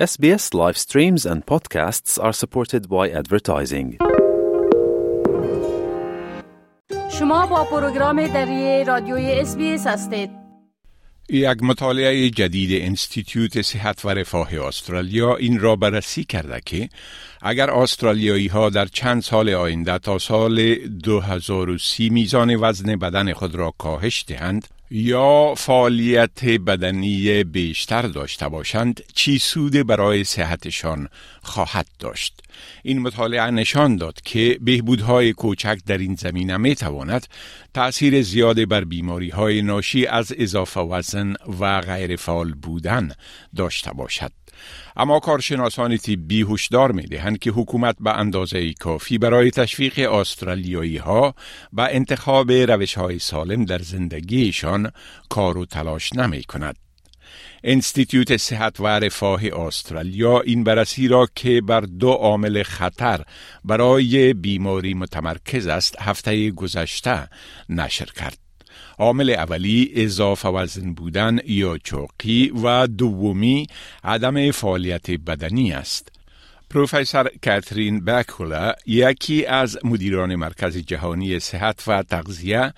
[0.00, 3.98] SBS live streams and podcasts are supported by advertising.
[7.18, 10.30] شما با پروگرام دری رادیوی SBS هستید.
[11.28, 16.88] یک مطالعه جدید انستیتیوت صحت و رفاه استرالیا این را بررسی کرده که
[17.42, 23.74] اگر استرالیایی ها در چند سال آینده تا سال 2030 میزان وزن بدن خود را
[23.78, 31.08] کاهش دهند یا فعالیت بدنی بیشتر داشته باشند چی سود برای صحتشان
[31.42, 32.40] خواهد داشت؟
[32.82, 37.26] این مطالعه نشان داد که بهبودهای کوچک در این زمینه می تواند
[37.74, 43.12] تأثیر زیاد بر بیماری های ناشی از اضافه وزن و غیر فعال بودن
[43.56, 44.39] داشته باشد.
[44.96, 51.34] اما کارشناسان طبی هشدار می دهند که حکومت به اندازه کافی برای تشویق استرالیایی ها
[51.72, 54.90] و انتخاب روش های سالم در زندگیشان
[55.28, 56.76] کار و تلاش نمی کند.
[57.64, 63.24] انستیتیوت صحت و رفاه استرالیا این بررسی را که بر دو عامل خطر
[63.64, 67.28] برای بیماری متمرکز است هفته گذشته
[67.68, 68.49] نشر کرد.
[69.00, 73.66] عامل اولی اضافه وزن بودن یا چوقی و دومی
[74.04, 76.12] عدم فعالیت بدنی است.
[76.70, 82.72] پروفسور کاترین بکولا یکی از مدیران مرکز جهانی صحت و تغذیه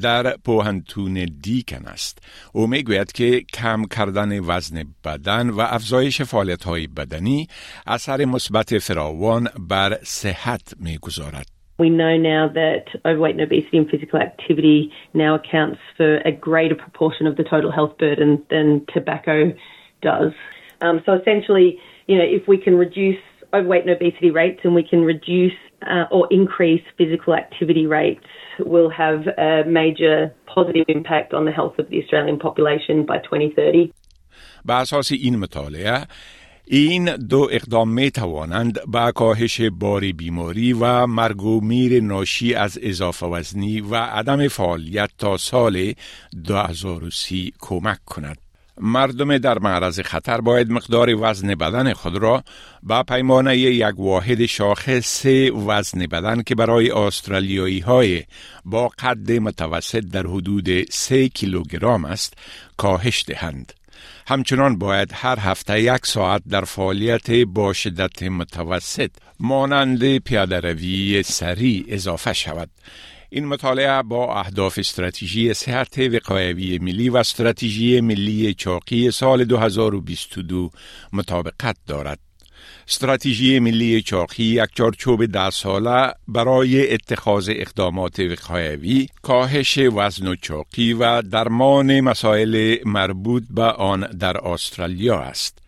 [0.00, 2.18] در پوهنتون دیکن است.
[2.52, 7.48] او می‌گوید که کم کردن وزن بدن و افزایش فعالیت های بدنی
[7.86, 11.57] اثر مثبت فراوان بر صحت می‌گذارد.
[11.79, 16.75] We know now that overweight and obesity and physical activity now accounts for a greater
[16.75, 19.53] proportion of the total health burden than tobacco
[20.01, 20.33] does.
[20.81, 23.17] Um, so essentially, you know, if we can reduce
[23.53, 28.25] overweight and obesity rates and we can reduce uh, or increase physical activity rates,
[28.59, 33.91] will have a major positive impact on the health of the Australian population by 2030.
[35.11, 35.39] این
[37.28, 43.26] دو اقدام می توانند به کاهش بار بیماری و مرگ و میر ناشی از اضافه
[43.26, 45.92] وزنی و عدم فعالیت تا سال
[46.44, 48.38] 2030 کمک کند.
[48.80, 52.44] مردم در معرض خطر باید مقدار وزن بدن خود را
[52.82, 55.26] با پیمانه یک واحد شاخص
[55.66, 58.24] وزن بدن که برای استرالیایی های
[58.64, 62.34] با قد متوسط در حدود 3 کیلوگرم است
[62.76, 63.77] کاهش دهند.
[64.28, 69.10] همچنان باید هر هفته یک ساعت در فعالیت با شدت متوسط
[69.40, 72.70] مانند پیاده روی سریع اضافه شود.
[73.30, 80.70] این مطالعه با اهداف استراتژی صحت وقایوی ملی و استراتژی ملی چاقی سال 2022
[81.12, 82.27] مطابقت دارد.
[82.88, 90.92] استراتژی ملی چاقی یک چارچوب ده ساله برای اتخاذ اقدامات وقایوی، کاهش وزن و چاقی
[90.92, 95.58] و درمان مسائل مربوط به آن در استرالیا است.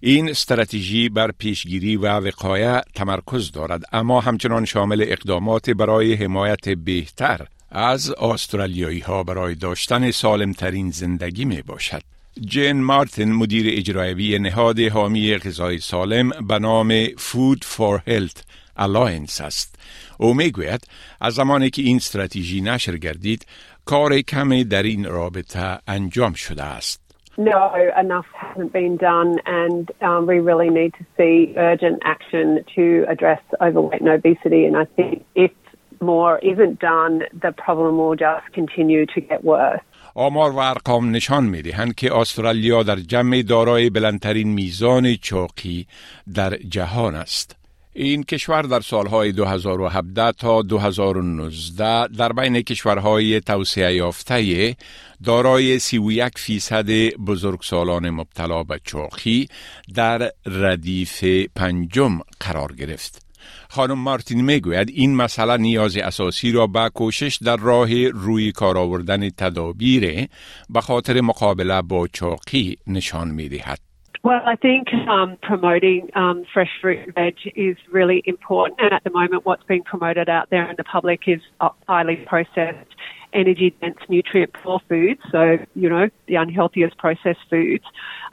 [0.00, 7.46] این استراتژی بر پیشگیری و وقایه تمرکز دارد اما همچنان شامل اقدامات برای حمایت بهتر
[7.70, 12.02] از استرالیایی ها برای داشتن سالمترین زندگی می باشد.
[12.40, 18.40] جین مارتین مدیر اجرایی نهاد حامی غذای سالم به نام Food for Health
[18.78, 19.78] Alliance است.
[20.18, 20.80] او می‌گوید
[21.20, 23.46] از زمانی که این استراتژی نشر گردید
[23.84, 27.06] کار کمی در این رابطه انجام شده است.
[27.38, 29.30] No, enough hasn't been done,
[29.62, 34.64] and um, we really need to see urgent action to address overweight and obesity.
[34.64, 35.52] And I think if
[36.00, 37.14] more isn't done,
[37.44, 39.82] the problem will just continue to get worse.
[40.18, 45.86] آمار و ارقام نشان می دهند که استرالیا در جمع دارای بلندترین میزان چاقی
[46.34, 47.56] در جهان است.
[47.92, 54.76] این کشور در سالهای 2017 تا 2019 در بین کشورهای توسعه یافته
[55.24, 59.48] دارای 31 فیصد بزرگسالان مبتلا به چاقی
[59.94, 63.25] در ردیف پنجم قرار گرفت.
[63.69, 69.29] خانم مارتین میگوید این مسئله نیاز اساسی را به کوشش در راه روی کار آوردن
[69.29, 70.27] تدابیر
[70.69, 73.79] به خاطر مقابله با چاقی نشان میدهد.
[74.23, 78.79] Well, I think um, promoting um, fresh fruit and veg is really important.
[78.79, 81.41] And at the moment, what's being promoted out there in the public is
[81.87, 82.91] highly processed,
[83.33, 85.21] energy dense, nutrient poor foods.
[85.31, 87.83] So, you know, the unhealthiest processed foods.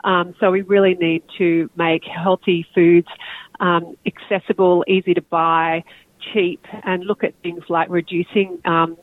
[0.03, 3.07] Um, so, we really need to make healthy foods
[3.60, 5.84] um, accessible, easy to buy,
[6.32, 8.96] cheap, and look at things like reducing um,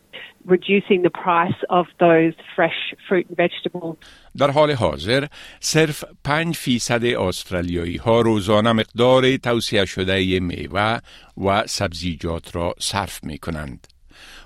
[0.45, 3.97] reducing the price of those fresh fruit and vegetables.
[4.37, 5.27] در حال حاضر
[5.59, 10.97] صرف 5 فیصد استرالیایی ها روزانه مقدار توصیه شده میوه
[11.45, 13.87] و سبزیجات را صرف می کنند.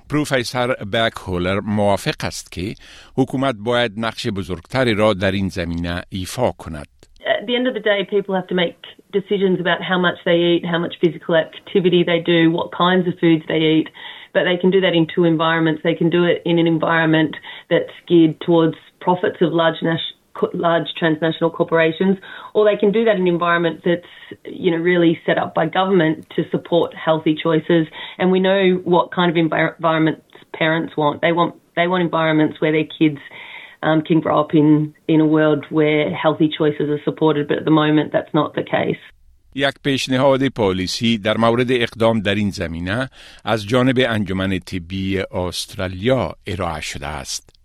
[0.10, 2.76] پروفسور بک هولر موافق است که
[3.16, 6.88] حکومت باید نقش بزرگتری را در این زمینه ایفا کند.
[7.26, 8.78] At the end of the day, people have to make
[9.12, 13.14] decisions about how much they eat, how much physical activity they do, what kinds of
[13.20, 13.90] foods they eat.
[14.34, 15.82] But they can do that in two environments.
[15.84, 17.36] They can do it in an environment
[17.70, 19.76] that's geared towards profits of large
[20.54, 22.18] large transnational corporations,
[22.54, 24.06] or they can do that in an environment that's
[24.44, 27.88] you know really set up by government to support healthy choices.
[28.18, 30.22] And we know what kind of environments
[30.54, 31.22] parents want.
[31.22, 33.20] They want they want environments where their kids
[34.10, 34.70] can grow up in
[35.14, 38.64] in a world where healthy choices are supported, but at the moment that's not the
[38.64, 39.04] case.
[39.58, 43.10] یک پیشنهاد پالیسی در مورد اقدام در این زمینه
[43.46, 47.56] از جانب انجمن طبی استرالیا ارائه شده است.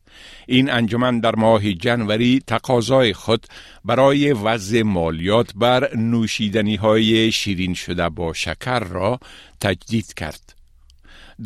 [0.46, 3.46] این انجمن در ماه جنوری تقاضای خود
[3.84, 9.18] برای وضع مالیات بر نوشیدنی های شیرین شده با شکر را
[9.60, 10.59] تجدید کرد.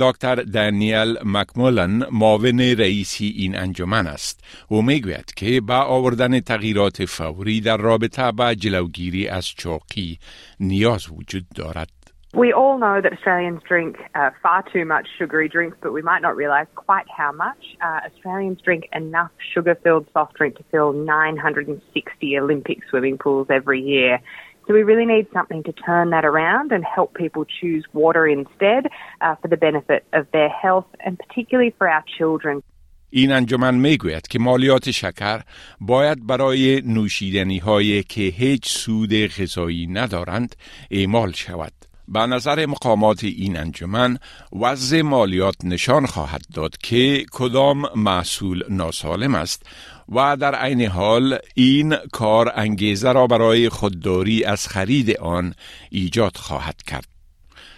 [0.01, 7.61] دکتر دانیل مکمولن معاون رئیسی این انجمن است او می‌گوید که با آوردن تغییرات فوری
[7.61, 10.19] در رابطه با جلوگیری از چوقی
[10.61, 11.91] نیاز وجود دارد
[12.35, 16.21] We all know that Australians drink uh, far too much sugary drinks, but we might
[16.21, 17.63] not realise quite how much.
[17.81, 23.81] Uh, Australians drink enough sugar filled soft drink to fill 960 Olympic swimming pools every
[23.81, 24.19] year.
[24.67, 28.83] So we really need something to turn that around and help people choose water instead
[29.21, 32.63] uh, for the benefit of their health and particularly for our children.
[33.11, 35.41] این انجمن می‌گوید که مالیات شکر
[35.81, 40.57] باید برای نوشیدنی هایی که هیچ سود غذایی ندارند
[40.91, 41.73] اعمال شود.
[42.09, 44.19] به نظر مقامات این انجمن
[44.53, 49.63] وضع مالیات نشان خواهد داد که کدام محصول ناسالم است
[50.09, 55.55] و در عین حال این کار انگیزه را برای خودداری از خرید آن
[55.91, 57.09] ایجاد خواهد کرد.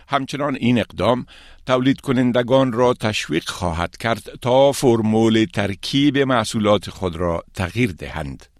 [0.09, 1.27] همچنان این اقدام
[1.67, 8.56] تولید کنندگان را تشویق خواهد کرد تا فرمول ترکیب محصولات خود را تغییر دهند.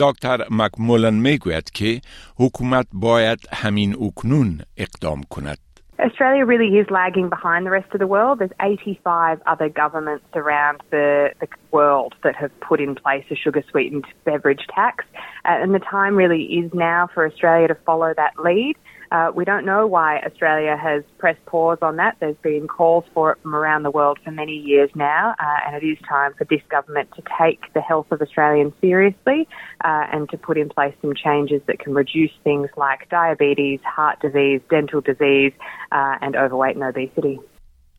[0.00, 2.00] دکتر مکمولن میگوید که
[2.38, 5.58] حکومت باید همین اکنون اقدام کند.
[5.98, 8.40] Australia really is lagging behind the rest of the world.
[8.40, 13.62] There's 85 other governments around the, the world that have put in place a sugar
[13.70, 15.04] sweetened beverage tax.
[15.44, 18.76] Uh, and the time really is now for Australia to follow that lead.
[19.10, 22.16] Uh, we don't know why Australia has pressed pause on that.
[22.20, 25.76] There's been calls for it from around the world for many years now, uh, and
[25.82, 29.46] it is time for this government to take the health of Australians seriously
[29.84, 34.20] uh, and to put in place some changes that can reduce things like diabetes, heart
[34.20, 35.52] disease, dental disease,
[35.92, 37.38] uh, and overweight and obesity.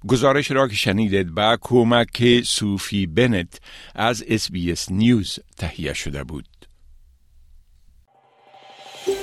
[0.08, 3.60] گزارش را که شنیدید با کمک صوفی بنت
[3.96, 6.46] از SBS نیوز تهیه شده بود.